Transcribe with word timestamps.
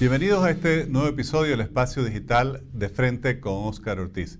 Bienvenidos 0.00 0.44
a 0.44 0.50
este 0.52 0.86
nuevo 0.86 1.08
episodio 1.08 1.50
del 1.50 1.60
Espacio 1.60 2.04
Digital 2.04 2.62
de 2.72 2.88
Frente 2.88 3.40
con 3.40 3.66
Óscar 3.66 3.98
Ortiz. 3.98 4.38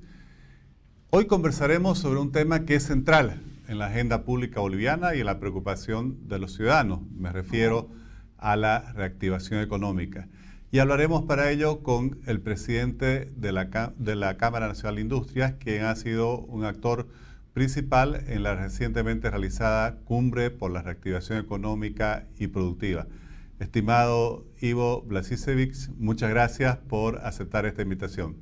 Hoy 1.11 1.27
conversaremos 1.27 1.99
sobre 1.99 2.21
un 2.21 2.31
tema 2.31 2.65
que 2.65 2.77
es 2.77 2.85
central 2.85 3.42
en 3.67 3.81
la 3.81 3.87
agenda 3.87 4.22
pública 4.22 4.60
boliviana 4.60 5.17
y 5.17 5.19
en 5.21 5.26
la 5.26 5.40
preocupación 5.40 6.29
de 6.29 6.38
los 6.38 6.54
ciudadanos. 6.54 7.01
Me 7.10 7.33
refiero 7.33 7.90
a 8.37 8.54
la 8.54 8.92
reactivación 8.92 9.60
económica. 9.60 10.29
Y 10.71 10.79
hablaremos 10.79 11.24
para 11.24 11.51
ello 11.51 11.83
con 11.83 12.21
el 12.27 12.40
presidente 12.40 13.29
de 13.35 13.51
la, 13.51 13.95
de 13.97 14.15
la 14.15 14.37
Cámara 14.37 14.69
Nacional 14.69 14.95
de 14.95 15.01
Industrias, 15.01 15.54
quien 15.59 15.83
ha 15.83 15.97
sido 15.97 16.38
un 16.38 16.66
actor 16.66 17.09
principal 17.52 18.23
en 18.29 18.45
la 18.45 18.55
recientemente 18.55 19.29
realizada 19.29 19.97
cumbre 20.05 20.52
por 20.52 20.70
la 20.70 20.82
reactivación 20.82 21.40
económica 21.40 22.28
y 22.38 22.46
productiva. 22.46 23.09
Estimado 23.58 24.46
Ivo 24.60 25.02
Blasisevich, 25.02 25.90
muchas 25.96 26.30
gracias 26.30 26.76
por 26.76 27.18
aceptar 27.18 27.66
esta 27.66 27.82
invitación. 27.82 28.36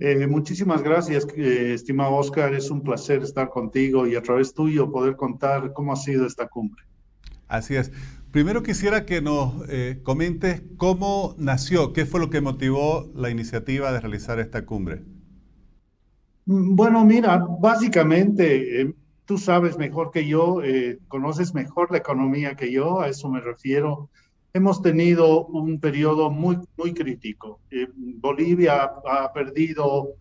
Eh, 0.00 0.26
muchísimas 0.26 0.82
gracias, 0.82 1.26
eh, 1.36 1.74
estimado 1.74 2.14
Oscar. 2.14 2.54
Es 2.54 2.70
un 2.70 2.82
placer 2.82 3.22
estar 3.22 3.50
contigo 3.50 4.06
y 4.06 4.16
a 4.16 4.22
través 4.22 4.54
tuyo 4.54 4.90
poder 4.90 5.14
contar 5.14 5.72
cómo 5.74 5.92
ha 5.92 5.96
sido 5.96 6.26
esta 6.26 6.48
cumbre. 6.48 6.82
Así 7.48 7.76
es. 7.76 7.92
Primero 8.30 8.62
quisiera 8.62 9.04
que 9.04 9.20
nos 9.20 9.68
eh, 9.68 10.00
comentes 10.02 10.62
cómo 10.76 11.34
nació, 11.36 11.92
qué 11.92 12.06
fue 12.06 12.18
lo 12.18 12.30
que 12.30 12.40
motivó 12.40 13.10
la 13.14 13.28
iniciativa 13.28 13.92
de 13.92 14.00
realizar 14.00 14.40
esta 14.40 14.64
cumbre. 14.64 15.02
Mm, 16.46 16.76
bueno, 16.76 17.04
mira, 17.04 17.44
básicamente 17.60 18.94
tú 19.30 19.38
sabes 19.38 19.78
mejor 19.78 20.10
que 20.10 20.26
yo, 20.26 20.60
eh, 20.60 20.98
conoces 21.06 21.54
mejor 21.54 21.92
la 21.92 21.98
economía 21.98 22.56
que 22.56 22.72
yo, 22.72 23.00
a 23.00 23.06
eso 23.06 23.28
me 23.28 23.40
refiero. 23.40 24.10
Hemos 24.52 24.82
tenido 24.82 25.46
un 25.46 25.78
periodo 25.78 26.32
muy, 26.32 26.58
muy 26.76 26.92
crítico. 26.92 27.60
Eh, 27.70 27.86
Bolivia 27.94 28.90
ha, 29.06 29.32
perdido, 29.32 30.14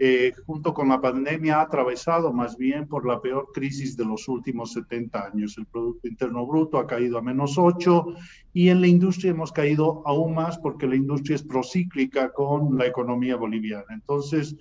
eh, 0.00 0.32
junto 0.46 0.74
con 0.74 0.88
la 0.88 1.00
pandemia, 1.00 1.58
ha 1.58 1.62
atravesado 1.62 2.32
más 2.32 2.56
bien 2.56 2.88
por 2.88 3.06
la 3.06 3.20
peor 3.20 3.50
crisis 3.54 3.96
de 3.96 4.04
los 4.04 4.26
últimos 4.26 4.72
70 4.72 5.26
años. 5.26 5.56
El 5.58 5.66
Producto 5.66 6.08
Interno 6.08 6.44
Bruto 6.44 6.78
ha 6.78 6.88
caído 6.88 7.18
a 7.18 7.22
menos 7.22 7.58
8 7.58 8.04
y 8.52 8.70
en 8.70 8.80
la 8.80 8.88
industria 8.88 9.30
hemos 9.30 9.52
caído 9.52 10.02
aún 10.04 10.34
más 10.34 10.58
porque 10.58 10.88
la 10.88 10.96
industria 10.96 11.36
es 11.36 11.44
procíclica 11.44 12.32
con 12.32 12.76
la 12.76 12.86
economía 12.86 13.36
boliviana. 13.36 13.86
Entonces, 13.90 14.56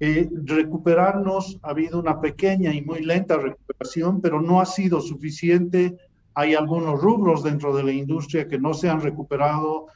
eh, 0.00 0.28
recuperarnos, 0.44 1.58
ha 1.62 1.70
habido 1.70 1.98
una 1.98 2.20
pequeña 2.20 2.72
y 2.72 2.82
muy 2.82 3.02
lenta 3.02 3.36
recuperación, 3.36 4.20
pero 4.20 4.40
no 4.40 4.60
ha 4.60 4.66
sido 4.66 5.00
suficiente. 5.00 5.96
Hay 6.34 6.54
algunos 6.54 7.00
rubros 7.00 7.42
dentro 7.42 7.74
de 7.76 7.82
la 7.82 7.92
industria 7.92 8.46
que 8.46 8.58
no 8.58 8.74
se 8.74 8.88
han 8.88 9.00
recuperado 9.00 9.86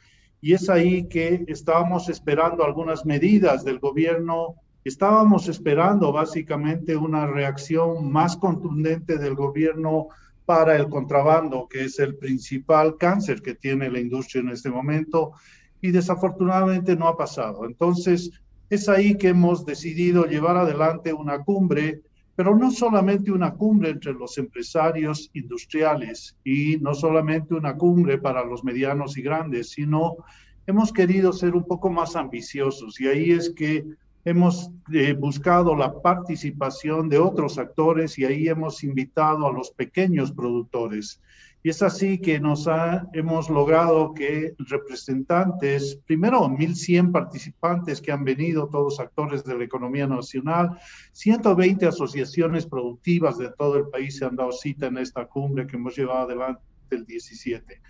y 0.41 0.51
es 0.51 0.69
ahí 0.69 1.07
que 1.07 1.45
estábamos 1.47 2.09
esperando 2.09 2.65
algunas 2.65 3.05
medidas 3.05 3.63
del 3.63 3.79
gobierno. 3.79 4.55
Estábamos 4.83 5.47
esperando 5.47 6.11
básicamente 6.11 6.97
una 6.97 7.25
reacción 7.25 8.11
más 8.11 8.35
contundente 8.35 9.17
del 9.17 9.35
gobierno 9.35 10.09
para 10.45 10.75
el 10.75 10.89
contrabando, 10.89 11.69
que 11.69 11.85
es 11.85 11.97
el 11.99 12.17
principal 12.17 12.97
cáncer 12.97 13.41
que 13.41 13.55
tiene 13.55 13.89
la 13.89 14.01
industria 14.01 14.41
en 14.41 14.49
este 14.49 14.69
momento, 14.69 15.31
y 15.79 15.91
desafortunadamente 15.91 16.97
no 16.97 17.07
ha 17.07 17.15
pasado. 17.15 17.65
Entonces, 17.65 18.29
es 18.73 18.89
ahí 18.89 19.17
que 19.17 19.29
hemos 19.29 19.65
decidido 19.65 20.25
llevar 20.25 20.57
adelante 20.57 21.13
una 21.13 21.39
cumbre, 21.43 22.01
pero 22.35 22.55
no 22.55 22.71
solamente 22.71 23.31
una 23.31 23.53
cumbre 23.53 23.91
entre 23.91 24.13
los 24.13 24.37
empresarios 24.37 25.29
industriales 25.33 26.35
y 26.43 26.77
no 26.77 26.95
solamente 26.95 27.53
una 27.53 27.77
cumbre 27.77 28.17
para 28.17 28.43
los 28.43 28.63
medianos 28.63 29.17
y 29.17 29.21
grandes, 29.21 29.69
sino 29.69 30.17
hemos 30.65 30.91
querido 30.91 31.31
ser 31.33 31.55
un 31.55 31.65
poco 31.65 31.89
más 31.89 32.15
ambiciosos 32.15 32.99
y 32.99 33.07
ahí 33.07 33.31
es 33.31 33.51
que 33.51 33.85
hemos 34.25 34.71
eh, 34.91 35.13
buscado 35.13 35.75
la 35.75 36.01
participación 36.01 37.09
de 37.09 37.19
otros 37.19 37.57
actores 37.59 38.17
y 38.17 38.25
ahí 38.25 38.47
hemos 38.47 38.83
invitado 38.83 39.45
a 39.47 39.53
los 39.53 39.69
pequeños 39.71 40.31
productores. 40.31 41.19
Y 41.65 41.69
es 41.69 41.81
así 41.81 42.19
que 42.19 42.41
nos 42.41 42.67
ha, 42.67 43.07
hemos 43.13 43.49
logrado 43.49 44.13
que 44.13 44.53
representantes, 44.59 45.97
primero 46.05 46.41
1.100 46.41 47.13
participantes 47.13 48.01
que 48.01 48.11
han 48.11 48.25
venido, 48.25 48.67
todos 48.67 48.99
actores 48.99 49.45
de 49.45 49.57
la 49.57 49.63
economía 49.63 50.05
nacional, 50.05 50.77
120 51.13 51.87
asociaciones 51.87 52.65
productivas 52.65 53.37
de 53.37 53.49
todo 53.57 53.77
el 53.77 53.87
país 53.87 54.17
se 54.17 54.25
han 54.25 54.35
dado 54.35 54.51
cita 54.51 54.87
en 54.87 54.97
esta 54.97 55.25
cumbre 55.25 55.65
que 55.65 55.77
hemos 55.77 55.95
llevado 55.95 56.23
adelante 56.23 56.61
el 56.89 57.05
17. 57.05 57.81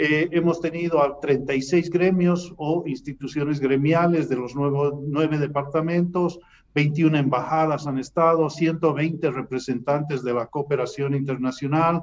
Eh, 0.00 0.28
hemos 0.30 0.60
tenido 0.62 1.02
a 1.02 1.20
36 1.20 1.90
gremios 1.90 2.54
o 2.56 2.84
instituciones 2.86 3.60
gremiales 3.60 4.30
de 4.30 4.36
los 4.36 4.54
nuevos, 4.54 4.94
nueve 5.06 5.36
departamentos, 5.36 6.38
21 6.74 7.18
embajadas 7.18 7.86
han 7.86 7.98
estado, 7.98 8.48
120 8.48 9.30
representantes 9.32 10.22
de 10.22 10.32
la 10.32 10.46
cooperación 10.46 11.14
internacional, 11.14 12.02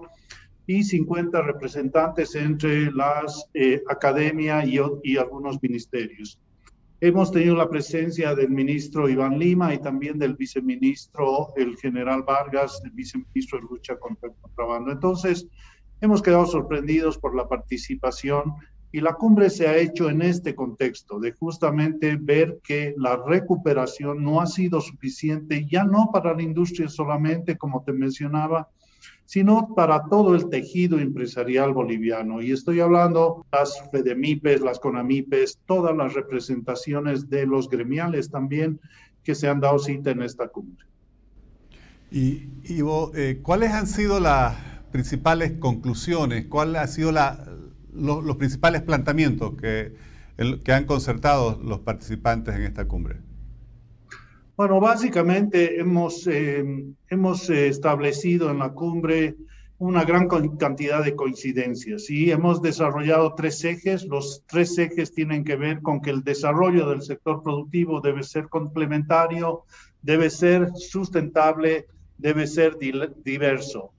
y 0.67 0.83
50 0.83 1.41
representantes 1.41 2.35
entre 2.35 2.91
las 2.91 3.47
eh, 3.53 3.81
academia 3.87 4.65
y, 4.65 4.79
y, 5.03 5.17
algunos 5.17 5.61
ministerios. 5.61 6.39
Hemos 7.01 7.31
tenido 7.31 7.55
la 7.55 7.69
presencia 7.69 8.33
del 8.33 8.49
ministro 8.49 9.09
Iván 9.09 9.37
Lima 9.37 9.73
y 9.73 9.79
también 9.79 10.17
del 10.17 10.35
viceministro, 10.35 11.53
el 11.55 11.77
general 11.77 12.23
Vargas, 12.23 12.81
el 12.83 12.91
viceministro 12.91 13.59
de 13.59 13.67
lucha 13.69 13.97
contra 13.97 14.29
el 14.29 14.35
contrabando. 14.41 14.91
Entonces, 14.91 15.47
hemos 16.01 16.21
quedado 16.21 16.45
sorprendidos 16.45 17.17
por 17.17 17.35
la 17.35 17.47
participación 17.47 18.53
y 18.91 19.01
la 19.01 19.13
cumbre 19.15 19.49
se 19.49 19.67
ha 19.67 19.77
hecho 19.77 20.09
en 20.09 20.21
este 20.21 20.55
contexto 20.55 21.19
de 21.19 21.33
justamente 21.33 22.15
ver 22.15 22.59
que 22.63 22.95
la 22.97 23.17
recuperación 23.17 24.23
no 24.23 24.39
ha 24.39 24.47
sido 24.47 24.79
suficiente, 24.79 25.67
ya 25.69 25.83
no 25.83 26.09
para 26.13 26.33
la 26.33 26.41
industria 26.41 26.87
solamente, 26.87 27.57
como 27.57 27.83
te 27.83 27.91
mencionaba, 27.91 28.69
sino 29.25 29.73
para 29.75 30.03
todo 30.09 30.35
el 30.35 30.49
tejido 30.49 30.99
empresarial 30.99 31.73
boliviano. 31.73 32.41
Y 32.41 32.51
estoy 32.51 32.79
hablando 32.79 33.45
las 33.51 33.89
FEDEMIPES, 33.91 34.61
las 34.61 34.79
CONAMIPES, 34.79 35.59
todas 35.65 35.95
las 35.95 36.13
representaciones 36.13 37.29
de 37.29 37.45
los 37.47 37.69
gremiales 37.69 38.29
también 38.29 38.79
que 39.23 39.35
se 39.35 39.47
han 39.47 39.59
dado 39.59 39.79
cita 39.79 40.11
en 40.11 40.21
esta 40.21 40.47
cumbre. 40.47 40.85
Y 42.11 42.47
Ivo, 42.65 43.11
eh, 43.15 43.39
¿cuáles 43.41 43.71
han 43.71 43.87
sido 43.87 44.19
las 44.19 44.55
principales 44.91 45.53
conclusiones? 45.53 46.45
¿Cuáles 46.45 46.81
han 46.81 46.87
sido 46.87 47.11
los 47.91 48.37
principales 48.37 48.83
planteamientos 48.83 49.55
que, 49.59 49.95
que 50.63 50.71
han 50.71 50.85
concertado 50.85 51.59
los 51.61 51.79
participantes 51.79 52.55
en 52.55 52.61
esta 52.61 52.85
cumbre? 52.85 53.17
Bueno, 54.57 54.79
básicamente 54.79 55.81
hemos, 55.81 56.25
eh, 56.27 56.63
hemos 57.09 57.49
eh, 57.49 57.67
establecido 57.67 58.49
en 58.51 58.59
la 58.59 58.69
cumbre 58.69 59.35
una 59.79 60.05
gran 60.05 60.29
cantidad 60.29 61.03
de 61.03 61.13
coincidencias 61.13 62.09
y 62.09 62.31
hemos 62.31 62.61
desarrollado 62.61 63.35
tres 63.35 63.61
ejes. 63.65 64.05
Los 64.05 64.43
tres 64.47 64.77
ejes 64.77 65.13
tienen 65.13 65.43
que 65.43 65.57
ver 65.57 65.81
con 65.81 66.01
que 66.01 66.11
el 66.11 66.23
desarrollo 66.23 66.87
del 66.87 67.01
sector 67.01 67.43
productivo 67.43 67.99
debe 67.99 68.23
ser 68.23 68.47
complementario, 68.47 69.65
debe 70.01 70.29
ser 70.29 70.69
sustentable, 70.75 71.87
debe 72.17 72.47
ser 72.47 72.77
diverso. 72.77 73.91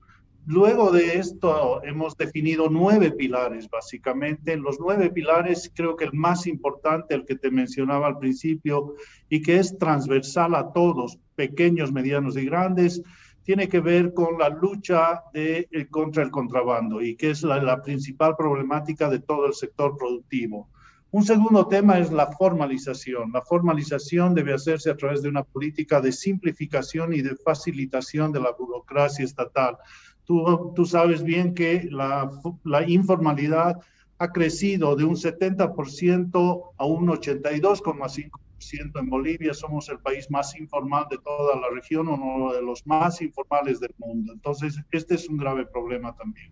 Luego 0.48 0.92
de 0.92 1.18
esto 1.18 1.82
hemos 1.82 2.16
definido 2.16 2.68
nueve 2.70 3.10
pilares, 3.10 3.68
básicamente. 3.68 4.56
Los 4.56 4.78
nueve 4.78 5.10
pilares, 5.10 5.72
creo 5.74 5.96
que 5.96 6.04
el 6.04 6.12
más 6.12 6.46
importante, 6.46 7.16
el 7.16 7.24
que 7.24 7.34
te 7.34 7.50
mencionaba 7.50 8.06
al 8.06 8.18
principio, 8.18 8.94
y 9.28 9.42
que 9.42 9.58
es 9.58 9.76
transversal 9.76 10.54
a 10.54 10.72
todos, 10.72 11.18
pequeños, 11.34 11.90
medianos 11.90 12.36
y 12.36 12.44
grandes, 12.44 13.02
tiene 13.42 13.68
que 13.68 13.80
ver 13.80 14.14
con 14.14 14.38
la 14.38 14.48
lucha 14.48 15.25
eh, 15.34 15.66
contra 15.90 16.22
el 16.22 16.31
contrabando 16.31 17.02
y 17.02 17.16
que 17.16 17.31
es 17.31 17.42
la 17.42 17.82
principal 17.82 18.37
problemática 18.37 19.10
de 19.10 19.19
todo 19.19 19.46
el 19.46 19.54
sector 19.54 19.96
productivo. 19.96 20.69
Un 21.10 21.25
segundo 21.25 21.66
tema 21.66 21.99
es 21.99 22.12
la 22.12 22.31
formalización. 22.32 23.32
La 23.32 23.42
formalización 23.42 24.34
debe 24.34 24.52
hacerse 24.52 24.90
a 24.90 24.96
través 24.96 25.22
de 25.22 25.28
una 25.28 25.44
política 25.44 26.00
de 26.00 26.12
simplificación 26.12 27.14
y 27.14 27.22
de 27.22 27.37
facilitación 27.37 28.32
de 28.32 28.40
la 28.40 28.52
burocracia 28.52 29.25
estatal 29.25 29.78
Tú, 30.26 30.84
sabes 30.84 31.23
bien 31.23 31.55
que 31.55 31.88
la, 31.90 32.28
la 32.64 32.88
informalidad 32.88 33.81
ha 34.19 34.32
crecido 34.32 34.96
de 34.96 35.05
un 35.05 35.14
70% 35.14 36.62
a 36.76 36.84
un 36.84 37.06
82,5% 37.06 39.00
en 39.00 39.08
Bolivia. 39.08 39.55
Somos 39.55 39.88
el 39.88 40.00
país 40.00 40.28
más 40.31 40.58
informal 40.58 41.06
de 41.11 41.19
toda 41.19 41.55
la 41.56 41.69
región, 41.73 42.08
uno 42.08 42.52
de 42.52 42.61
los 42.61 42.84
más 42.87 43.23
informales 43.23 43.78
del 43.78 43.94
mundo. 43.99 44.32
Entonces, 44.32 44.81
este 44.90 45.14
es 45.14 45.28
un 45.28 45.37
grave 45.37 45.64
problema 45.67 46.14
también. 46.17 46.50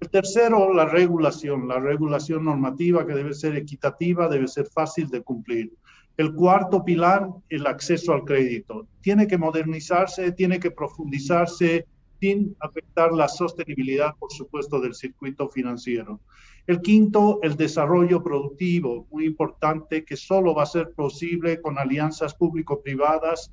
El 0.00 0.08
tercero, 0.08 0.72
la 0.72 0.86
regulación, 0.86 1.68
la 1.68 1.80
regulación 1.80 2.44
normativa 2.44 3.06
que 3.06 3.14
debe 3.14 3.34
ser 3.34 3.56
equitativa, 3.56 4.28
debe 4.28 4.48
ser 4.48 4.66
fácil 4.66 5.08
de 5.08 5.22
cumplir. 5.22 5.72
El 6.16 6.34
cuarto 6.34 6.84
pilar, 6.84 7.28
el 7.48 7.66
acceso 7.66 8.12
al 8.12 8.24
crédito. 8.24 8.86
Tiene 9.00 9.26
que 9.26 9.36
modernizarse, 9.36 10.32
tiene 10.32 10.60
que 10.60 10.70
profundizarse 10.70 11.86
sin 12.24 12.56
afectar 12.58 13.12
la 13.12 13.28
sostenibilidad, 13.28 14.14
por 14.18 14.32
supuesto, 14.32 14.80
del 14.80 14.94
circuito 14.94 15.46
financiero. 15.50 16.20
El 16.66 16.80
quinto, 16.80 17.38
el 17.42 17.54
desarrollo 17.54 18.22
productivo, 18.22 19.06
muy 19.10 19.26
importante, 19.26 20.06
que 20.06 20.16
solo 20.16 20.54
va 20.54 20.62
a 20.62 20.74
ser 20.76 20.92
posible 20.92 21.60
con 21.60 21.78
alianzas 21.78 22.34
público-privadas 22.34 23.52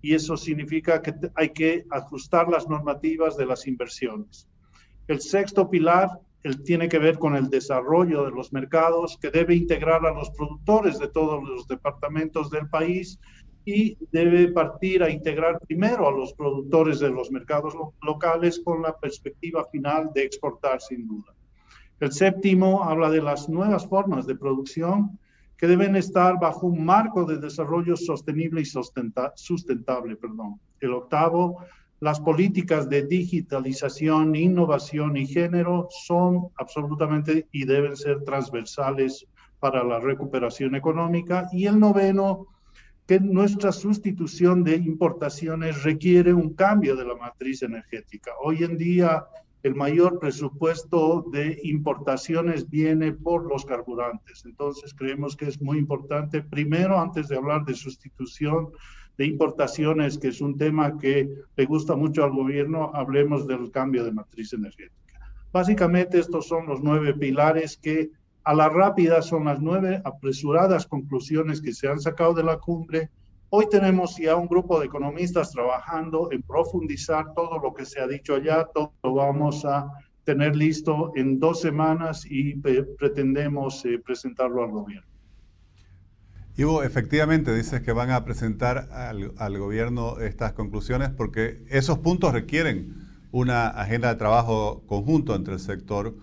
y 0.00 0.14
eso 0.14 0.36
significa 0.36 1.02
que 1.02 1.14
hay 1.34 1.48
que 1.48 1.84
ajustar 1.90 2.48
las 2.48 2.68
normativas 2.68 3.36
de 3.36 3.46
las 3.46 3.66
inversiones. 3.66 4.48
El 5.08 5.20
sexto 5.20 5.68
pilar 5.68 6.08
el, 6.44 6.62
tiene 6.62 6.88
que 6.88 7.00
ver 7.00 7.18
con 7.18 7.34
el 7.34 7.50
desarrollo 7.50 8.24
de 8.24 8.30
los 8.30 8.52
mercados, 8.52 9.18
que 9.20 9.32
debe 9.32 9.56
integrar 9.56 10.06
a 10.06 10.14
los 10.14 10.30
productores 10.30 11.00
de 11.00 11.08
todos 11.08 11.42
los 11.42 11.66
departamentos 11.66 12.50
del 12.50 12.68
país 12.68 13.18
y 13.64 13.96
debe 14.10 14.48
partir 14.48 15.02
a 15.02 15.10
integrar 15.10 15.60
primero 15.60 16.08
a 16.08 16.12
los 16.12 16.32
productores 16.34 17.00
de 17.00 17.10
los 17.10 17.30
mercados 17.30 17.74
locales 18.02 18.60
con 18.64 18.82
la 18.82 18.96
perspectiva 18.98 19.64
final 19.70 20.10
de 20.14 20.24
exportar 20.24 20.80
sin 20.80 21.06
duda. 21.06 21.34
El 22.00 22.12
séptimo 22.12 22.82
habla 22.82 23.10
de 23.10 23.22
las 23.22 23.48
nuevas 23.48 23.86
formas 23.86 24.26
de 24.26 24.34
producción 24.34 25.18
que 25.56 25.68
deben 25.68 25.94
estar 25.94 26.40
bajo 26.40 26.66
un 26.66 26.84
marco 26.84 27.24
de 27.24 27.38
desarrollo 27.38 27.94
sostenible 27.94 28.62
y 28.62 28.64
sustentable. 28.64 30.16
Perdón. 30.16 30.58
El 30.80 30.92
octavo, 30.92 31.58
las 32.00 32.18
políticas 32.18 32.88
de 32.88 33.06
digitalización, 33.06 34.34
innovación 34.34 35.16
y 35.16 35.24
género 35.24 35.86
son 36.04 36.48
absolutamente 36.56 37.46
y 37.52 37.64
deben 37.64 37.96
ser 37.96 38.24
transversales 38.24 39.24
para 39.60 39.84
la 39.84 40.00
recuperación 40.00 40.74
económica. 40.74 41.48
Y 41.52 41.66
el 41.66 41.78
noveno, 41.78 42.48
que 43.06 43.18
nuestra 43.20 43.72
sustitución 43.72 44.62
de 44.62 44.76
importaciones 44.76 45.82
requiere 45.82 46.32
un 46.32 46.54
cambio 46.54 46.96
de 46.96 47.04
la 47.04 47.16
matriz 47.16 47.62
energética. 47.62 48.32
Hoy 48.42 48.62
en 48.62 48.78
día 48.78 49.26
el 49.62 49.74
mayor 49.74 50.18
presupuesto 50.18 51.24
de 51.32 51.60
importaciones 51.62 52.68
viene 52.68 53.12
por 53.12 53.46
los 53.46 53.64
carburantes. 53.64 54.44
Entonces 54.44 54.92
creemos 54.94 55.36
que 55.36 55.46
es 55.46 55.60
muy 55.60 55.78
importante, 55.78 56.42
primero, 56.42 57.00
antes 57.00 57.28
de 57.28 57.36
hablar 57.36 57.64
de 57.64 57.74
sustitución 57.74 58.70
de 59.18 59.26
importaciones, 59.26 60.18
que 60.18 60.28
es 60.28 60.40
un 60.40 60.56
tema 60.56 60.98
que 60.98 61.28
le 61.56 61.64
gusta 61.66 61.94
mucho 61.94 62.24
al 62.24 62.32
gobierno, 62.32 62.90
hablemos 62.94 63.46
del 63.46 63.70
cambio 63.70 64.04
de 64.04 64.12
matriz 64.12 64.52
energética. 64.52 65.20
Básicamente 65.52 66.18
estos 66.18 66.48
son 66.48 66.66
los 66.66 66.82
nueve 66.82 67.14
pilares 67.14 67.76
que 67.76 68.10
a 68.44 68.54
la 68.54 68.68
rápida 68.68 69.22
son 69.22 69.44
las 69.44 69.60
nueve 69.60 70.00
apresuradas 70.04 70.86
conclusiones 70.86 71.60
que 71.60 71.72
se 71.72 71.88
han 71.88 72.00
sacado 72.00 72.34
de 72.34 72.44
la 72.44 72.58
cumbre 72.58 73.10
Hoy 73.54 73.66
tenemos 73.70 74.16
ya 74.16 74.34
un 74.34 74.46
grupo 74.46 74.80
de 74.80 74.86
economistas 74.86 75.50
trabajando 75.50 76.32
en 76.32 76.40
profundizar 76.40 77.34
todo 77.34 77.58
lo 77.58 77.74
que 77.74 77.84
se 77.84 78.00
ha 78.00 78.06
dicho 78.06 78.34
allá, 78.34 78.66
todo 78.72 78.94
lo 79.02 79.12
vamos 79.12 79.66
a 79.66 79.90
tener 80.24 80.56
listo 80.56 81.12
en 81.16 81.38
dos 81.38 81.60
semanas 81.60 82.24
y 82.24 82.54
pretendemos 82.54 83.84
eh, 83.84 83.98
presentarlo 84.02 84.64
al 84.64 84.70
gobierno. 84.70 85.06
Ivo, 86.56 86.82
efectivamente 86.82 87.54
dices 87.54 87.82
que 87.82 87.92
van 87.92 88.10
a 88.10 88.24
presentar 88.24 88.88
al, 88.90 89.34
al, 89.36 89.58
gobierno 89.58 90.18
estas 90.20 90.54
conclusiones 90.54 91.10
porque 91.10 91.62
esos 91.68 91.98
puntos 91.98 92.32
requieren 92.32 92.94
una 93.32 93.68
agenda 93.68 94.08
de 94.08 94.14
trabajo 94.14 94.82
conjunto 94.86 95.34
entre 95.34 95.52
el 95.52 95.60
sector 95.60 96.14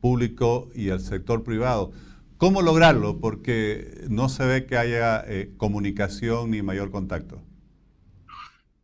público 0.00 0.70
y 0.74 0.88
el 0.88 1.00
sector 1.00 1.42
privado. 1.42 1.92
¿Cómo 2.36 2.62
lograrlo? 2.62 3.18
Porque 3.18 4.06
no 4.08 4.28
se 4.28 4.46
ve 4.46 4.66
que 4.66 4.76
haya 4.76 5.24
eh, 5.26 5.52
comunicación 5.56 6.50
ni 6.52 6.62
mayor 6.62 6.90
contacto. 6.90 7.42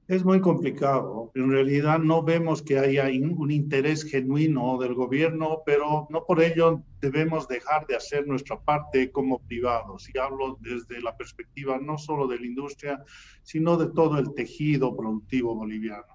Es 0.07 0.23
muy 0.23 0.39
complicado. 0.41 1.31
En 1.35 1.51
realidad 1.51 1.99
no 1.99 2.23
vemos 2.23 2.61
que 2.61 2.79
haya 2.79 3.05
un 3.05 3.51
interés 3.51 4.05
genuino 4.05 4.77
del 4.77 4.93
gobierno, 4.93 5.63
pero 5.65 6.07
no 6.11 6.25
por 6.27 6.43
ello 6.43 6.83
debemos 7.01 7.49
dejar 7.49 7.87
de 7.87 7.97
hacer 7.97 8.27
nuestra 8.27 8.61
parte 8.61 9.11
como 9.11 9.39
privados. 9.39 10.11
Y 10.13 10.19
hablo 10.19 10.59
desde 10.61 11.01
la 11.01 11.17
perspectiva 11.17 11.79
no 11.79 11.97
solo 11.97 12.27
de 12.27 12.39
la 12.39 12.45
industria, 12.45 13.03
sino 13.43 13.79
de 13.79 13.87
todo 13.95 14.19
el 14.19 14.35
tejido 14.35 14.95
productivo 14.95 15.55
boliviano. 15.55 16.14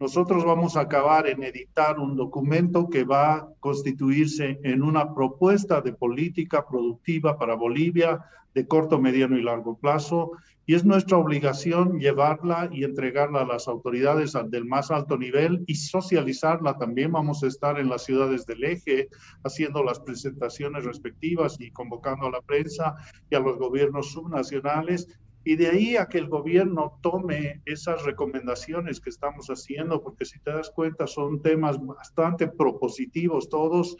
Nosotros 0.00 0.44
vamos 0.44 0.76
a 0.76 0.80
acabar 0.80 1.28
en 1.28 1.44
editar 1.44 2.00
un 2.00 2.16
documento 2.16 2.90
que 2.90 3.04
va 3.04 3.34
a 3.34 3.48
constituirse 3.60 4.58
en 4.64 4.82
una 4.82 5.14
propuesta 5.14 5.80
de 5.80 5.92
política 5.92 6.66
productiva 6.66 7.38
para 7.38 7.54
Bolivia 7.54 8.24
de 8.54 8.66
corto, 8.66 9.00
mediano 9.00 9.38
y 9.38 9.42
largo 9.42 9.76
plazo. 9.76 10.32
Y 10.66 10.74
es 10.74 10.84
nuestra 10.84 11.18
obligación 11.18 12.00
llevarla 12.00 12.70
y 12.72 12.84
entregarla 12.84 13.42
a 13.42 13.46
las 13.46 13.68
autoridades 13.68 14.32
del 14.46 14.64
más 14.64 14.90
alto 14.90 15.18
nivel 15.18 15.62
y 15.66 15.74
socializarla. 15.74 16.78
También 16.78 17.12
vamos 17.12 17.42
a 17.42 17.48
estar 17.48 17.78
en 17.78 17.90
las 17.90 18.04
ciudades 18.04 18.46
del 18.46 18.64
eje 18.64 19.08
haciendo 19.44 19.84
las 19.84 20.00
presentaciones 20.00 20.84
respectivas 20.84 21.60
y 21.60 21.70
convocando 21.70 22.26
a 22.26 22.30
la 22.30 22.40
prensa 22.40 22.94
y 23.28 23.34
a 23.34 23.40
los 23.40 23.58
gobiernos 23.58 24.12
subnacionales 24.12 25.06
y 25.44 25.56
de 25.56 25.68
ahí 25.68 25.96
a 25.96 26.06
que 26.06 26.18
el 26.18 26.28
gobierno 26.28 26.98
tome 27.02 27.60
esas 27.66 28.02
recomendaciones 28.04 29.00
que 29.00 29.10
estamos 29.10 29.48
haciendo, 29.48 30.02
porque 30.02 30.24
si 30.24 30.38
te 30.40 30.50
das 30.50 30.70
cuenta 30.70 31.06
son 31.06 31.42
temas 31.42 31.78
bastante 31.84 32.48
propositivos 32.48 33.48
todos, 33.48 33.96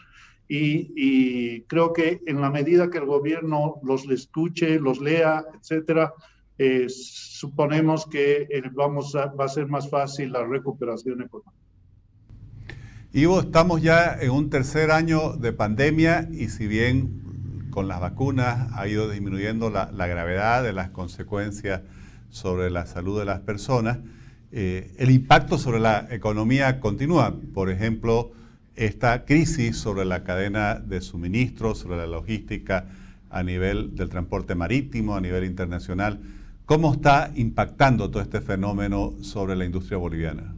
y, 0.46 1.62
creo 1.62 1.92
que 1.92 2.20
en 2.26 2.40
la 2.40 2.50
medida 2.50 2.90
que 2.90 2.98
el 2.98 3.06
gobierno 3.06 3.76
los 3.82 4.08
escuche, 4.10 4.78
los 4.78 5.00
lea, 5.00 5.42
etcétera, 5.58 6.12
eh, 6.58 6.86
suponemos 6.88 8.06
que 8.06 8.46
eh, 8.50 8.62
vamos 8.72 9.14
va 9.16 9.44
a 9.44 9.48
ser 9.48 9.66
más 9.68 9.88
fácil 9.88 10.32
la 10.32 10.44
recuperación 10.44 11.22
económica. 11.22 11.64
Ivo, 13.12 13.40
estamos 13.40 13.80
ya 13.80 14.16
en 14.20 14.30
un 14.30 14.50
tercer 14.50 14.90
año 14.90 15.34
de 15.36 15.52
pandemia 15.52 16.28
y 16.32 16.48
si 16.48 16.66
bien 16.66 17.23
con 17.74 17.88
las 17.88 17.98
vacunas 17.98 18.68
ha 18.74 18.86
ido 18.86 19.10
disminuyendo 19.10 19.68
la, 19.68 20.06
gravedad 20.06 20.62
de 20.62 20.72
las 20.72 20.90
consecuencias 20.90 21.80
sobre 22.30 22.70
la 22.70 22.86
salud 22.86 23.18
de 23.18 23.24
las 23.24 23.40
personas. 23.40 23.98
Eh, 24.52 24.94
el 24.96 25.10
impacto 25.10 25.58
sobre 25.58 25.80
la 25.80 26.06
economía 26.12 26.78
continúa. 26.78 27.34
Por 27.52 27.70
ejemplo, 27.70 28.30
esta 28.76 29.24
crisis 29.24 29.76
sobre 29.76 30.04
la 30.04 30.22
cadena 30.22 30.76
de 30.76 31.00
suministro, 31.00 31.74
sobre 31.74 31.96
la 31.96 32.06
logística 32.06 32.86
a 33.28 33.42
nivel 33.42 33.96
del 33.96 34.08
transporte 34.08 34.54
marítimo, 34.54 35.16
a 35.16 35.20
nivel 35.20 35.42
internacional. 35.42 36.20
¿Cómo 36.66 36.92
está 36.92 37.32
impactando 37.34 38.08
todo 38.08 38.22
este 38.22 38.40
fenómeno 38.40 39.14
sobre 39.20 39.56
la 39.56 39.64
industria 39.64 39.98
boliviana? 39.98 40.54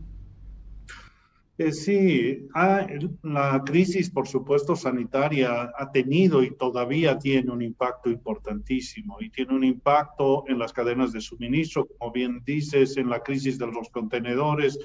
Eh, 1.58 1.72
sí, 1.72 2.46
ah, 2.54 2.86
la 3.22 3.62
crisis, 3.64 4.10
por 4.10 4.28
supuesto, 4.28 4.76
sanitaria 4.76 5.72
ha 5.74 5.90
tenido 5.90 6.42
y 6.42 6.54
todavía 6.54 7.18
tiene 7.18 7.50
un 7.50 7.62
impacto 7.62 8.10
importantísimo 8.10 9.16
y 9.20 9.30
tiene 9.30 9.54
un 9.54 9.64
impacto 9.64 10.44
en 10.48 10.58
las 10.58 10.74
cadenas 10.74 11.12
de 11.12 11.22
suministro, 11.22 11.86
como 11.86 12.12
bien 12.12 12.42
dices, 12.44 12.98
en 12.98 13.08
la 13.08 13.22
crisis 13.22 13.58
de 13.58 13.68
los 13.68 13.88
contenedores. 13.88 14.78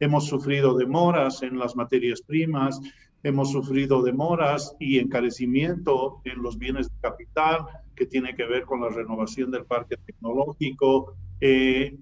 Hemos 0.00 0.26
sufrido 0.26 0.76
demoras 0.76 1.44
en 1.44 1.60
las 1.60 1.76
materias 1.76 2.22
primas, 2.22 2.80
hemos 3.22 3.52
sufrido 3.52 4.02
demoras 4.02 4.74
y 4.80 4.98
encarecimiento 4.98 6.22
en 6.24 6.42
los 6.42 6.58
bienes 6.58 6.88
de 6.88 7.00
capital, 7.02 7.66
que 7.94 8.06
tiene 8.06 8.34
que 8.34 8.46
ver 8.46 8.64
con 8.64 8.80
la 8.80 8.88
renovación 8.88 9.52
del 9.52 9.64
parque 9.64 9.96
tecnológico. 10.04 11.14
Eh, 11.40 11.96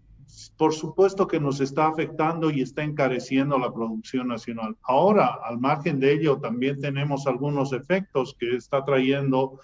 por 0.57 0.73
supuesto 0.75 1.27
que 1.27 1.41
nos 1.41 1.61
está 1.61 1.87
afectando 1.87 2.51
y 2.51 2.61
está 2.63 2.83
encareciendo 2.83 3.59
la 3.59 3.73
producción 3.73 4.29
nacional. 4.29 4.77
Ahora, 4.83 5.39
al 5.45 5.59
margen 5.59 6.01
de 6.01 6.13
ello, 6.13 6.39
también 6.39 6.81
tenemos 6.81 7.27
algunos 7.27 7.73
efectos 7.73 8.37
que 8.39 8.57
está 8.57 8.85
trayendo 8.85 9.61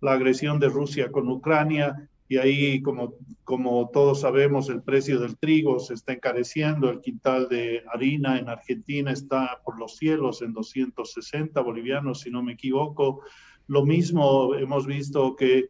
la 0.00 0.12
agresión 0.12 0.58
de 0.58 0.68
Rusia 0.68 1.10
con 1.10 1.28
Ucrania 1.28 2.08
y 2.28 2.38
ahí, 2.38 2.80
como, 2.80 3.14
como 3.44 3.90
todos 3.92 4.22
sabemos, 4.22 4.70
el 4.70 4.82
precio 4.82 5.20
del 5.20 5.36
trigo 5.36 5.78
se 5.78 5.94
está 5.94 6.14
encareciendo, 6.14 6.88
el 6.88 7.00
quintal 7.00 7.46
de 7.48 7.82
harina 7.92 8.38
en 8.38 8.48
Argentina 8.48 9.12
está 9.12 9.60
por 9.64 9.78
los 9.78 9.98
cielos 9.98 10.40
en 10.40 10.54
260 10.54 11.60
bolivianos, 11.60 12.20
si 12.20 12.30
no 12.30 12.42
me 12.42 12.54
equivoco. 12.54 13.20
Lo 13.66 13.84
mismo 13.84 14.54
hemos 14.54 14.86
visto 14.86 15.36
que 15.36 15.68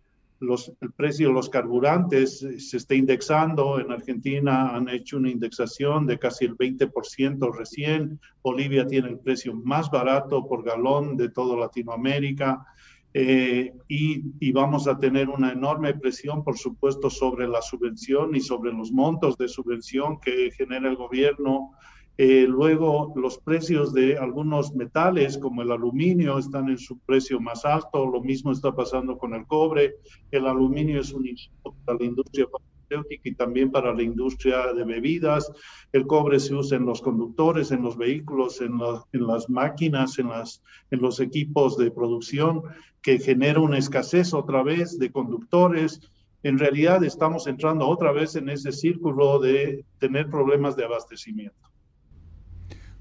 el 0.81 0.93
precio 0.93 1.29
de 1.29 1.35
los 1.35 1.49
carburantes 1.49 2.45
se 2.59 2.77
está 2.77 2.95
indexando. 2.95 3.79
En 3.79 3.93
Argentina 3.93 4.75
han 4.75 4.89
hecho 4.89 5.17
una 5.17 5.31
indexación 5.31 6.07
de 6.07 6.19
casi 6.19 6.45
el 6.45 6.57
20% 6.57 7.57
recién. 7.57 8.21
Bolivia 8.43 8.87
tiene 8.87 9.09
el 9.09 9.19
precio 9.19 9.55
más 9.55 9.91
barato 9.91 10.47
por 10.47 10.65
galón 10.65 11.17
de 11.17 11.31
toda 11.31 11.57
Latinoamérica. 11.57 12.67
Eh, 13.15 13.73
y, 13.89 14.23
y, 14.41 14.53
vamos 14.53 14.89
a 14.89 14.99
tener 14.99 15.29
una 15.29 15.53
enorme 15.53 15.93
presión, 15.93 16.43
por 16.43 16.57
supuesto, 16.57 17.11
sobre 17.11 17.47
la 17.47 17.61
subvención 17.61 18.35
y 18.35 18.41
sobre 18.41 18.73
los 18.73 18.91
montos 18.91 19.37
de 19.37 19.49
subvención 19.49 20.19
que 20.19 20.51
genera 20.51 20.89
el 20.89 20.97
gobierno 20.97 21.73
eh, 22.19 22.47
luego, 22.47 23.13
los 23.17 23.39
precios 23.39 23.95
de 23.95 24.19
algunos 24.19 24.75
metales, 24.75 25.39
como 25.39 25.63
el 25.63 25.73
aluminio, 25.73 26.39
están 26.39 26.69
en 26.69 26.79
su 26.79 26.99
precio 26.99 27.41
más 27.41 27.65
alto. 27.65 28.07
Lo 28.07 28.21
mismo 28.21 28.53
está 28.53 28.73
pasando 28.73 29.17
con 29.17 29.35
el 29.35 29.47
cobre. 29.47 29.95
El 30.31 30.47
aluminio 30.47 31.01
es 31.01 31.13
un 31.13 31.27
insumo 31.27 31.75
para 31.85 31.99
la 31.99 32.05
industria 32.05 32.47
farmacéutica 32.47 33.29
y 33.29 33.35
también 33.35 33.71
para 33.71 33.95
la 33.95 34.03
industria 34.03 34.75
de 34.75 34.85
bebidas. 34.85 35.51
El 35.91 36.07
cobre 36.07 36.39
se 36.39 36.55
usa 36.55 36.77
en 36.77 36.85
los 36.85 37.01
conductores, 37.01 37.73
en 37.73 37.83
los 37.83 37.97
vehículos, 37.97 38.61
en, 38.61 38.79
en 39.13 39.27
las 39.27 39.49
máquinas, 39.49 40.19
en, 40.19 40.29
las, 40.29 40.63
en 40.91 41.01
los 41.01 41.19
equipos 41.19 41.79
de 41.79 41.91
producción, 41.91 42.63
que 43.01 43.19
genera 43.19 43.59
una 43.61 43.79
escasez 43.79 44.35
otra 44.35 44.63
vez 44.63 44.99
de 44.99 45.11
conductores. 45.11 46.01
En 46.43 46.59
realidad 46.59 47.03
estamos 47.05 47.47
entrando 47.47 47.89
otra 47.89 48.13
vez 48.13 48.37
en 48.37 48.51
ese 48.51 48.71
círculo 48.71 49.39
de 49.39 49.87
tener 49.99 50.29
problemas 50.29 50.77
de 50.77 50.85
abastecimiento. 50.85 51.72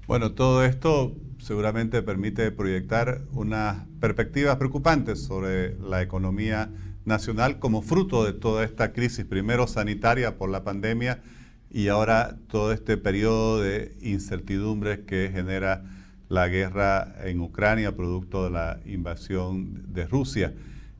Bueno, 0.08 0.32
todo 0.32 0.64
esto 0.64 1.16
seguramente 1.38 2.02
permite 2.02 2.50
proyectar 2.50 3.22
unas 3.32 3.86
perspectivas 4.00 4.56
preocupantes 4.56 5.22
sobre 5.22 5.78
la 5.78 6.02
economía 6.02 6.70
nacional 7.04 7.60
como 7.60 7.82
fruto 7.82 8.24
de 8.24 8.32
toda 8.32 8.64
esta 8.64 8.92
crisis, 8.92 9.24
primero 9.24 9.68
sanitaria 9.68 10.38
por 10.38 10.50
la 10.50 10.64
pandemia 10.64 11.22
y 11.70 11.86
ahora 11.86 12.36
todo 12.48 12.72
este 12.72 12.96
periodo 12.96 13.60
de 13.60 13.96
incertidumbres 14.02 15.00
que 15.06 15.30
genera 15.32 15.84
la 16.28 16.48
guerra 16.48 17.14
en 17.24 17.40
Ucrania 17.40 17.94
producto 17.94 18.44
de 18.44 18.50
la 18.50 18.80
invasión 18.84 19.92
de 19.92 20.06
Rusia. 20.06 20.52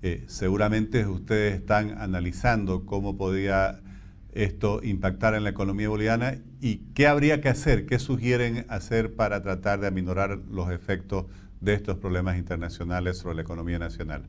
Eh, 0.03 0.25
seguramente 0.29 1.07
ustedes 1.09 1.55
están 1.55 1.99
analizando 1.99 2.87
cómo 2.87 3.17
podría 3.17 3.81
esto 4.33 4.81
impactar 4.83 5.35
en 5.35 5.45
la 5.45 5.51
economía 5.51 5.89
boliviana 5.89 6.39
y 6.61 6.79
qué 6.95 7.07
habría 7.07 7.41
que 7.41 7.49
hacer, 7.49 7.87
qué 7.87 7.99
sugieren 7.99 8.65
hacer 8.69 9.15
para 9.15 9.43
tratar 9.43 9.81
de 9.81 9.87
aminorar 9.87 10.39
los 10.51 10.71
efectos 10.71 11.27
de 11.61 11.75
estos 11.75 11.99
problemas 11.99 12.39
internacionales 12.39 13.19
sobre 13.19 13.37
la 13.37 13.43
economía 13.43 13.79
nacional. 13.79 14.27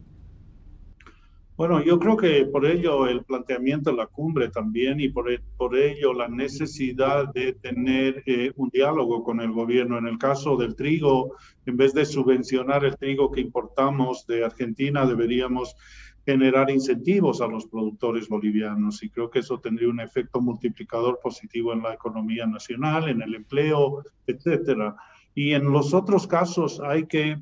Bueno, 1.55 1.83
yo 1.83 1.99
creo 1.99 2.17
que 2.17 2.45
por 2.45 2.65
ello 2.65 3.07
el 3.07 3.23
planteamiento 3.23 3.91
de 3.91 3.97
la 3.97 4.07
cumbre 4.07 4.49
también 4.49 4.99
y 4.99 5.09
por, 5.09 5.29
por 5.55 5.77
ello 5.77 6.11
la 6.11 6.27
necesidad 6.27 7.31
de 7.31 7.53
tener 7.53 8.23
eh, 8.25 8.51
un 8.55 8.69
diálogo 8.69 9.23
con 9.23 9.39
el 9.39 9.51
gobierno. 9.51 9.99
En 9.99 10.07
el 10.07 10.17
caso 10.17 10.57
del 10.57 10.75
trigo, 10.75 11.35
en 11.67 11.77
vez 11.77 11.93
de 11.93 12.05
subvencionar 12.05 12.83
el 12.85 12.97
trigo 12.97 13.31
que 13.31 13.41
importamos 13.41 14.25
de 14.25 14.43
Argentina, 14.43 15.05
deberíamos 15.05 15.75
generar 16.25 16.69
incentivos 16.69 17.41
a 17.41 17.47
los 17.47 17.65
productores 17.67 18.29
bolivianos 18.29 19.03
y 19.03 19.09
creo 19.09 19.29
que 19.29 19.39
eso 19.39 19.59
tendría 19.59 19.89
un 19.89 19.99
efecto 19.99 20.39
multiplicador 20.39 21.19
positivo 21.21 21.73
en 21.73 21.83
la 21.83 21.93
economía 21.93 22.45
nacional, 22.45 23.09
en 23.09 23.21
el 23.21 23.35
empleo, 23.35 24.03
etcétera. 24.25 24.95
Y 25.35 25.53
en 25.53 25.71
los 25.71 25.93
otros 25.93 26.27
casos 26.27 26.79
hay 26.79 27.05
que 27.05 27.37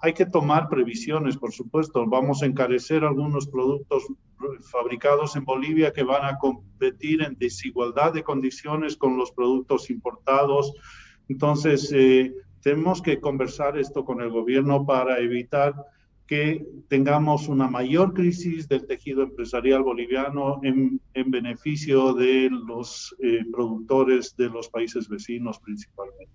hay 0.00 0.12
que 0.12 0.26
tomar 0.26 0.68
previsiones, 0.68 1.38
por 1.38 1.52
supuesto. 1.52 2.04
Vamos 2.06 2.42
a 2.42 2.46
encarecer 2.46 3.04
algunos 3.04 3.46
productos 3.46 4.04
fabricados 4.70 5.34
en 5.34 5.46
Bolivia 5.46 5.94
que 5.94 6.02
van 6.02 6.26
a 6.26 6.36
competir 6.36 7.22
en 7.22 7.38
desigualdad 7.38 8.12
de 8.12 8.22
condiciones 8.22 8.98
con 8.98 9.16
los 9.16 9.32
productos 9.32 9.88
importados. 9.88 10.74
Entonces, 11.30 11.90
eh, 11.94 12.34
tenemos 12.60 13.00
que 13.00 13.18
conversar 13.18 13.78
esto 13.78 14.04
con 14.04 14.20
el 14.20 14.28
gobierno 14.28 14.84
para 14.84 15.18
evitar 15.20 15.74
que 16.26 16.66
tengamos 16.88 17.48
una 17.48 17.68
mayor 17.68 18.14
crisis 18.14 18.66
del 18.68 18.86
tejido 18.86 19.22
empresarial 19.22 19.82
boliviano 19.82 20.60
en, 20.62 21.00
en 21.12 21.30
beneficio 21.30 22.14
de 22.14 22.48
los 22.50 23.14
eh, 23.18 23.40
productores 23.52 24.34
de 24.36 24.48
los 24.48 24.68
países 24.68 25.08
vecinos 25.08 25.58
principalmente. 25.58 26.32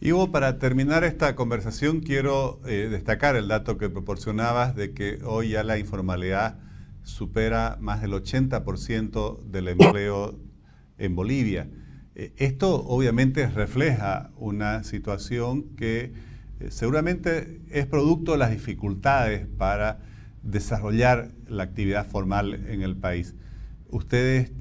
Ivo, 0.00 0.30
para 0.30 0.58
terminar 0.58 1.02
esta 1.02 1.34
conversación 1.34 2.00
quiero 2.00 2.60
eh, 2.66 2.88
destacar 2.90 3.36
el 3.36 3.48
dato 3.48 3.78
que 3.78 3.90
proporcionabas 3.90 4.76
de 4.76 4.92
que 4.92 5.18
hoy 5.24 5.50
ya 5.50 5.64
la 5.64 5.78
informalidad 5.78 6.60
supera 7.02 7.78
más 7.80 8.00
del 8.00 8.12
80% 8.12 9.42
del 9.44 9.68
empleo 9.68 10.38
en 10.98 11.16
Bolivia. 11.16 11.68
Eh, 12.14 12.32
esto 12.36 12.84
obviamente 12.86 13.48
refleja 13.48 14.30
una 14.36 14.84
situación 14.84 15.74
que 15.76 16.12
eh, 16.60 16.70
seguramente 16.70 17.60
es 17.70 17.86
producto 17.86 18.32
de 18.32 18.38
las 18.38 18.50
dificultades 18.50 19.46
para 19.58 20.00
desarrollar 20.42 21.30
la 21.46 21.64
actividad 21.64 22.06
formal 22.06 22.54
en 22.68 22.82
el 22.82 22.96
país. 22.96 23.34
Ustedes 23.90 24.52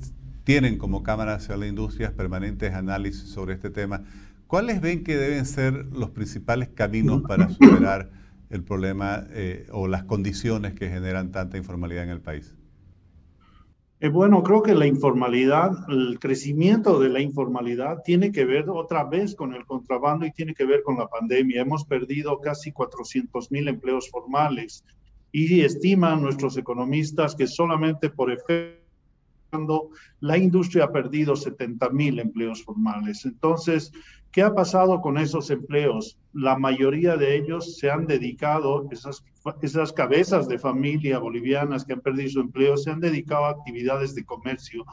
tienen 0.44 0.78
como 0.78 1.04
Cámara 1.04 1.34
Nacional 1.34 1.62
de 1.62 1.68
Industrias 1.70 2.12
permanentes 2.14 2.74
análisis 2.74 3.30
sobre 3.30 3.54
este 3.54 3.70
tema. 3.70 4.04
¿Cuáles 4.48 4.80
ven 4.80 5.04
que 5.04 5.18
deben 5.18 5.46
ser 5.46 5.88
los 5.88 6.12
principales 6.12 6.70
caminos 6.70 7.22
para 7.28 7.50
superar 7.50 8.10
el 8.50 8.64
problema 8.64 9.26
eh, 9.32 9.68
o 9.72 9.88
las 9.88 10.04
condiciones 10.04 10.74
que 10.74 10.90
generan 10.90 11.32
tanta 11.32 11.58
informalidad 11.58 12.04
en 12.04 12.10
el 12.12 12.22
país? 12.22 12.57
Eh, 14.00 14.10
bueno, 14.10 14.44
creo 14.44 14.62
que 14.62 14.76
la 14.76 14.86
informalidad, 14.86 15.72
el 15.90 16.20
crecimiento 16.20 17.00
de 17.00 17.10
la 17.10 17.20
informalidad 17.20 18.04
tiene 18.04 18.32
que 18.32 18.46
ver 18.46 18.70
otra 18.70 19.04
vez 19.04 19.34
con 19.34 19.56
el 19.56 19.66
contrabando 19.66 20.26
y 20.26 20.32
tiene 20.32 20.54
que 20.54 20.66
ver 20.66 20.84
con 20.84 20.98
la 20.98 21.08
pandemia. 21.08 21.62
Hemos 21.62 21.84
perdido 21.84 22.40
casi 22.40 22.72
400 22.72 23.52
mil 23.52 23.68
empleos 23.68 24.10
formales 24.12 24.84
y 25.32 25.62
estiman 25.62 26.22
nuestros 26.22 26.58
economistas 26.58 27.36
que 27.36 27.48
solamente 27.48 28.10
por 28.10 28.32
efecto 28.32 28.87
la 30.20 30.38
industria 30.38 30.86
ha 30.86 30.92
perdido 30.92 31.36
70 31.36 31.90
mil 31.90 32.20
empleos 32.20 32.64
formales. 32.64 33.26
Entonces, 33.26 33.92
¿qué 34.32 34.42
ha 34.42 34.54
pasado 34.54 35.02
con 35.02 35.18
esos 35.18 35.50
empleos? 35.50 36.18
La 36.34 36.58
mayoría 36.58 37.18
de 37.18 37.36
ellos 37.36 37.78
se 37.78 37.90
han 37.90 38.06
dedicado, 38.06 38.88
esas, 38.92 39.24
esas 39.62 39.94
cabezas 39.94 40.48
de 40.48 40.60
familia 40.60 41.20
bolivianas 41.20 41.86
que 41.86 41.94
han 41.94 42.02
perdido 42.02 42.30
su 42.30 42.40
empleo, 42.42 42.78
se 42.78 42.92
han 42.92 43.00
dedicado 43.00 43.46
a 43.46 43.52
actividades 43.52 44.16
de 44.16 44.26
comercio 44.26 44.86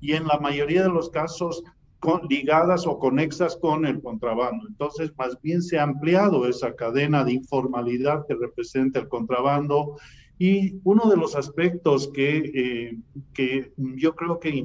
y 0.00 0.12
en 0.12 0.26
la 0.26 0.38
mayoría 0.38 0.82
de 0.82 0.90
los 0.90 1.08
casos 1.08 1.64
con, 1.98 2.20
ligadas 2.28 2.86
o 2.86 2.98
conexas 2.98 3.56
con 3.56 3.86
el 3.86 4.02
contrabando. 4.02 4.66
Entonces, 4.68 5.12
más 5.16 5.40
bien 5.40 5.62
se 5.62 5.78
ha 5.78 5.84
ampliado 5.84 6.46
esa 6.46 6.74
cadena 6.74 7.24
de 7.24 7.32
informalidad 7.32 8.26
que 8.28 8.34
representa 8.34 9.00
el 9.00 9.08
contrabando 9.08 9.96
y 10.38 10.80
uno 10.84 11.08
de 11.08 11.16
los 11.16 11.36
aspectos 11.36 12.08
que, 12.08 12.38
eh, 12.54 12.98
que 13.32 13.72
yo 13.76 14.14
creo 14.14 14.40
que 14.40 14.64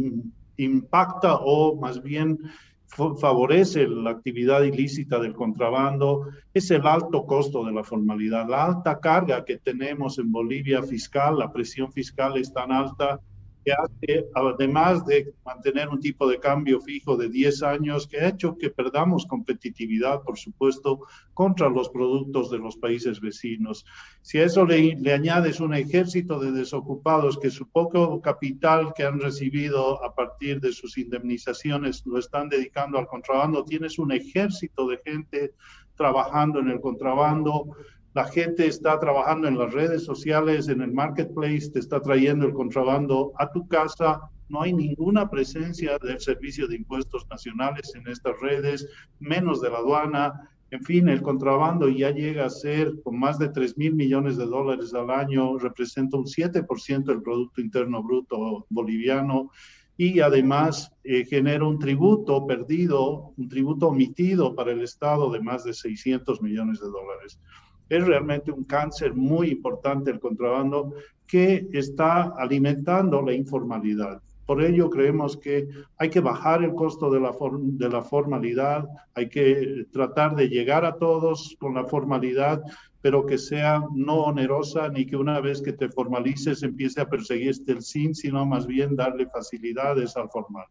impacta 0.58 1.36
o 1.36 1.76
más 1.76 2.02
bien 2.02 2.40
favorece 3.20 3.88
la 3.88 4.10
actividad 4.10 4.64
ilícita 4.64 5.20
del 5.20 5.34
contrabando 5.34 6.28
es 6.54 6.72
el 6.72 6.86
alto 6.88 7.26
costo 7.26 7.64
de 7.64 7.72
la 7.72 7.84
formalidad, 7.84 8.50
la 8.50 8.66
alta 8.66 9.00
carga 9.00 9.46
que 9.46 9.58
tenemos 9.58 10.18
en 10.18 10.32
Bolivia 10.32 10.82
fiscal, 10.82 11.38
la 11.38 11.54
presión 11.54 11.92
fiscal 11.92 12.38
es 12.38 12.52
tan 12.52 12.72
alta 12.72 13.20
que 14.02 14.26
además 14.34 15.06
de 15.06 15.34
mantener 15.46 15.90
un 15.90 16.00
tipo 16.00 16.28
de 16.28 16.40
cambio 16.40 16.82
fijo 16.82 17.18
de 17.18 17.30
10 17.30 17.64
años, 17.64 18.08
que 18.08 18.20
ha 18.20 18.30
hecho 18.30 18.58
que 18.58 18.70
perdamos 18.70 19.26
competitividad, 19.26 20.22
por 20.24 20.38
supuesto, 20.38 21.02
contra 21.34 21.70
los 21.70 21.90
productos 21.90 22.50
de 22.52 22.60
los 22.60 22.78
países 22.78 23.20
vecinos. 23.20 23.86
Si 24.22 24.38
a 24.38 24.46
eso 24.46 24.66
le, 24.66 24.96
le 24.96 25.14
añades 25.14 25.60
un 25.60 25.74
ejército 25.74 26.40
de 26.40 26.52
desocupados 26.52 27.38
que 27.38 27.50
su 27.50 27.70
poco 27.70 28.22
capital 28.22 28.94
que 28.94 29.04
han 29.04 29.20
recibido 29.20 30.04
a 30.04 30.14
partir 30.14 30.60
de 30.60 30.72
sus 30.72 30.98
indemnizaciones 30.98 32.06
lo 32.06 32.20
están 32.20 32.50
dedicando 32.50 32.98
al 32.98 33.08
contrabando, 33.08 33.64
tienes 33.66 34.00
un 34.00 34.12
ejército 34.12 34.88
de 34.88 35.00
gente 35.04 35.54
trabajando 35.96 36.60
en 36.60 36.70
el 36.70 36.80
contrabando, 36.80 37.76
la 38.14 38.26
gente 38.26 38.66
está 38.66 39.00
trabajando 39.00 39.48
en 39.48 39.58
las 39.58 39.72
redes 39.72 40.04
sociales, 40.04 40.68
en 40.68 40.82
el 40.82 40.92
marketplace, 40.92 41.70
te 41.72 41.80
está 41.80 42.02
trayendo 42.02 42.48
el 42.48 42.54
contrabando 42.54 43.34
a 43.38 43.52
tu 43.52 43.68
casa. 43.68 44.22
No 44.50 44.64
hay 44.64 44.74
ninguna 44.74 45.30
presencia 45.30 45.98
del 46.00 46.20
Servicio 46.20 46.68
de 46.68 46.78
Impuestos 46.78 47.28
Nacionales 47.30 47.94
en 47.94 48.08
estas 48.08 48.40
redes, 48.40 48.88
menos 49.20 49.62
de 49.62 49.70
la 49.70 49.78
aduana. 49.78 50.50
En 50.72 50.84
fin, 50.84 51.08
el 51.08 51.22
contrabando 51.22 51.88
ya 51.88 52.10
llega 52.10 52.46
a 52.46 52.50
ser, 52.50 52.94
con 53.04 53.20
más 53.20 53.38
de 53.38 53.50
3 53.50 53.78
mil 53.78 53.94
millones 53.94 54.38
de 54.38 54.46
dólares 54.48 54.94
al 54.96 55.12
año, 55.12 55.60
representa 55.60 56.18
un 56.18 56.26
7% 56.26 57.04
del 57.04 57.22
Producto 57.22 57.62
Interno 57.62 58.02
Bruto 58.02 58.66
boliviano 58.70 59.52
y 59.98 60.20
además 60.20 60.92
eh, 61.04 61.26
genera 61.26 61.66
un 61.66 61.78
tributo 61.78 62.48
perdido, 62.48 63.34
un 63.38 63.50
tributo 63.50 63.88
omitido 63.88 64.56
para 64.56 64.72
el 64.72 64.82
Estado 64.82 65.30
de 65.30 65.42
más 65.42 65.64
de 65.64 65.74
600 65.74 66.42
millones 66.42 66.80
de 66.80 66.88
dólares 66.88 67.40
es 67.90 68.06
realmente 68.06 68.52
un 68.52 68.64
cáncer 68.64 69.14
muy 69.14 69.50
importante 69.50 70.12
el 70.12 70.20
contrabando 70.20 70.94
que 71.28 71.68
está 71.74 72.34
alimentando 72.38 73.22
la 73.22 73.34
informalidad. 73.34 74.22
Por 74.46 74.64
ello 74.64 74.90
creemos 74.90 75.38
que 75.38 75.68
hay 75.98 76.10
que 76.10 76.22
bajar 76.22 76.64
el 76.64 76.74
costo 76.74 77.12
de 77.12 77.20
la, 77.20 77.32
de 77.62 77.90
la 77.90 78.02
formalidad, 78.02 78.88
hay 79.14 79.30
que 79.30 79.86
tratar 79.92 80.36
de 80.36 80.50
llegar 80.50 80.86
a 80.86 80.96
todos 80.96 81.56
con 81.60 81.76
la 81.76 81.86
formalidad, 81.86 82.64
pero 83.02 83.28
que 83.28 83.38
sea 83.38 83.84
no 83.94 84.22
onerosa 84.24 84.90
ni 84.90 85.06
que 85.06 85.16
una 85.16 85.40
vez 85.40 85.62
que 85.62 85.74
te 85.74 85.90
formalices 85.90 86.64
empiece 86.64 87.00
a 87.00 87.08
perseguirte 87.08 87.74
el 87.74 87.84
sin, 87.84 88.16
sino 88.16 88.44
más 88.46 88.66
bien 88.66 88.96
darle 88.96 89.28
facilidades 89.28 90.18
al 90.18 90.30
formal. 90.30 90.66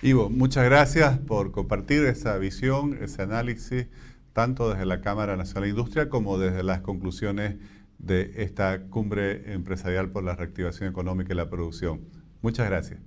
Ivo, 0.00 0.30
muchas 0.30 0.64
gracias 0.64 1.18
por 1.18 1.50
compartir 1.50 2.04
esa 2.04 2.38
visión, 2.38 2.96
ese 3.00 3.22
análisis 3.22 3.88
tanto 4.34 4.68
desde 4.68 4.84
la 4.84 5.00
Cámara 5.00 5.36
Nacional 5.36 5.62
de 5.62 5.70
Industria 5.70 6.10
como 6.10 6.36
desde 6.36 6.62
las 6.62 6.82
conclusiones 6.82 7.56
de 7.98 8.32
esta 8.42 8.82
cumbre 8.88 9.54
empresarial 9.54 10.10
por 10.10 10.24
la 10.24 10.34
reactivación 10.34 10.90
económica 10.90 11.32
y 11.32 11.36
la 11.36 11.48
producción. 11.48 12.02
Muchas 12.42 12.68
gracias. 12.68 13.00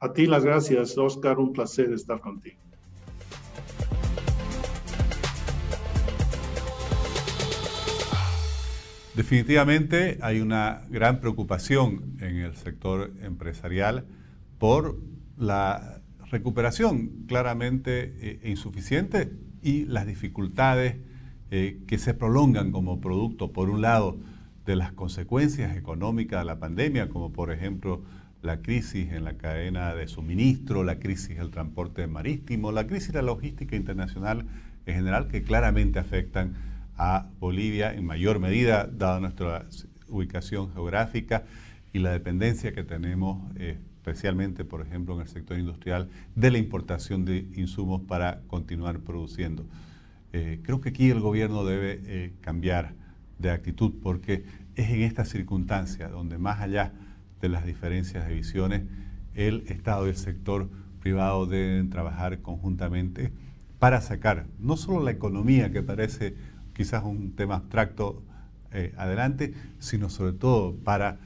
A 0.00 0.12
ti 0.12 0.26
las 0.26 0.44
gracias, 0.44 0.98
Oscar. 0.98 1.38
Un 1.38 1.52
placer 1.52 1.92
estar 1.92 2.20
contigo. 2.20 2.58
Definitivamente 9.14 10.18
hay 10.22 10.40
una 10.40 10.82
gran 10.90 11.20
preocupación 11.20 12.16
en 12.20 12.36
el 12.36 12.54
sector 12.54 13.12
empresarial 13.20 14.06
por 14.58 14.96
la 15.36 15.97
recuperación 16.30 17.24
claramente 17.26 18.14
eh, 18.20 18.40
insuficiente 18.44 19.32
y 19.62 19.84
las 19.86 20.06
dificultades 20.06 20.96
eh, 21.50 21.80
que 21.86 21.98
se 21.98 22.14
prolongan 22.14 22.72
como 22.72 23.00
producto, 23.00 23.52
por 23.52 23.70
un 23.70 23.80
lado, 23.80 24.18
de 24.66 24.76
las 24.76 24.92
consecuencias 24.92 25.76
económicas 25.76 26.40
de 26.40 26.44
la 26.44 26.58
pandemia, 26.58 27.08
como 27.08 27.32
por 27.32 27.50
ejemplo 27.50 28.02
la 28.42 28.60
crisis 28.60 29.12
en 29.12 29.24
la 29.24 29.38
cadena 29.38 29.94
de 29.94 30.06
suministro, 30.06 30.84
la 30.84 30.98
crisis 30.98 31.38
del 31.38 31.50
transporte 31.50 32.06
marítimo, 32.06 32.70
la 32.70 32.86
crisis 32.86 33.08
de 33.08 33.14
la 33.14 33.22
logística 33.22 33.76
internacional 33.76 34.44
en 34.84 34.94
general, 34.94 35.28
que 35.28 35.42
claramente 35.42 35.98
afectan 35.98 36.54
a 36.98 37.28
Bolivia 37.40 37.94
en 37.94 38.04
mayor 38.04 38.40
medida, 38.40 38.86
dada 38.86 39.20
nuestra 39.20 39.66
ubicación 40.08 40.72
geográfica 40.72 41.44
y 41.92 41.98
la 42.00 42.10
dependencia 42.10 42.72
que 42.72 42.84
tenemos, 42.84 43.50
eh, 43.56 43.78
especialmente, 44.08 44.64
por 44.64 44.80
ejemplo, 44.80 45.14
en 45.14 45.20
el 45.20 45.28
sector 45.28 45.58
industrial, 45.58 46.08
de 46.34 46.50
la 46.50 46.58
importación 46.58 47.24
de 47.24 47.46
insumos 47.54 48.00
para 48.02 48.40
continuar 48.46 49.00
produciendo. 49.00 49.66
Eh, 50.32 50.60
creo 50.62 50.80
que 50.80 50.90
aquí 50.90 51.10
el 51.10 51.20
gobierno 51.20 51.64
debe 51.64 52.00
eh, 52.04 52.32
cambiar 52.40 52.94
de 53.38 53.50
actitud 53.50 53.92
porque 54.02 54.44
es 54.76 54.90
en 54.90 55.02
esta 55.02 55.24
circunstancia 55.24 56.08
donde 56.08 56.38
más 56.38 56.60
allá 56.60 56.92
de 57.40 57.48
las 57.48 57.66
diferencias 57.66 58.26
de 58.26 58.34
visiones, 58.34 58.82
el 59.34 59.64
Estado 59.68 60.06
y 60.06 60.10
el 60.10 60.16
sector 60.16 60.68
privado 61.00 61.46
deben 61.46 61.90
trabajar 61.90 62.40
conjuntamente 62.40 63.32
para 63.78 64.00
sacar 64.00 64.46
no 64.58 64.76
solo 64.76 65.04
la 65.04 65.12
economía, 65.12 65.70
que 65.70 65.82
parece 65.82 66.34
quizás 66.72 67.04
un 67.04 67.32
tema 67.32 67.56
abstracto 67.56 68.22
eh, 68.72 68.92
adelante, 68.96 69.54
sino 69.78 70.08
sobre 70.08 70.32
todo 70.32 70.74
para 70.76 71.18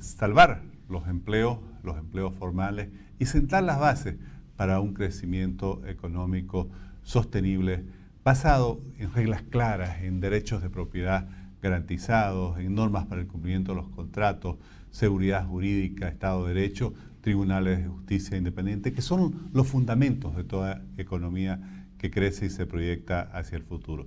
salvar 0.00 0.62
los 0.88 1.06
empleos, 1.06 1.58
los 1.82 1.98
empleos 1.98 2.34
formales 2.34 2.88
y 3.18 3.26
sentar 3.26 3.62
las 3.64 3.78
bases 3.78 4.16
para 4.56 4.80
un 4.80 4.94
crecimiento 4.94 5.82
económico 5.86 6.68
sostenible 7.02 7.84
basado 8.22 8.80
en 8.98 9.12
reglas 9.12 9.42
claras, 9.42 10.02
en 10.02 10.20
derechos 10.20 10.62
de 10.62 10.70
propiedad 10.70 11.28
garantizados, 11.62 12.58
en 12.58 12.74
normas 12.74 13.06
para 13.06 13.20
el 13.20 13.26
cumplimiento 13.26 13.72
de 13.72 13.82
los 13.82 13.88
contratos, 13.90 14.56
seguridad 14.90 15.46
jurídica, 15.46 16.08
Estado 16.08 16.46
de 16.46 16.54
Derecho, 16.54 16.94
tribunales 17.20 17.78
de 17.78 17.88
justicia 17.88 18.36
independientes, 18.36 18.92
que 18.92 19.02
son 19.02 19.50
los 19.52 19.68
fundamentos 19.68 20.36
de 20.36 20.44
toda 20.44 20.82
economía 20.96 21.86
que 21.98 22.10
crece 22.10 22.46
y 22.46 22.50
se 22.50 22.66
proyecta 22.66 23.22
hacia 23.32 23.56
el 23.56 23.62
futuro. 23.62 24.06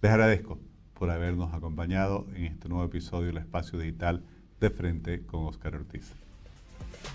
Les 0.00 0.10
agradezco 0.10 0.58
por 0.94 1.10
habernos 1.10 1.52
acompañado 1.52 2.26
en 2.34 2.44
este 2.44 2.68
nuevo 2.68 2.84
episodio 2.84 3.26
del 3.26 3.38
Espacio 3.38 3.78
Digital 3.78 4.22
de 4.60 4.70
Frente 4.70 5.26
con 5.26 5.44
Oscar 5.44 5.74
Ortiz. 5.74 6.23